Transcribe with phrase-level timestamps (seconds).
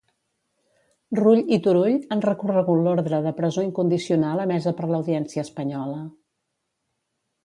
[1.17, 6.01] Rull i Turull han recorregut l'ordre de presó incondicional emesa per l'Audiència espanyola.